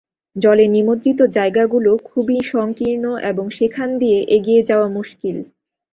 [0.35, 5.37] জলে নিমজ্জিত জায়গাগুলো খুবই সংকীর্ণ আর সেখান দিয়ে এগিয়ে যাওয়া মুশকিল।